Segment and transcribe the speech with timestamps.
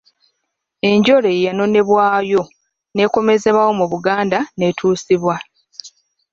[0.89, 2.41] Enjole ye yanonebwayo
[2.95, 5.35] n'ekomezebwawo mu Buganda n'etuusibwa.